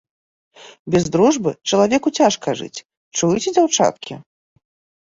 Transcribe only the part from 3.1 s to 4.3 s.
чуеце, дзяўчаткі?